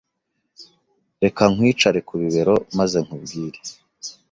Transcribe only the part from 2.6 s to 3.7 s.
maze nkubwire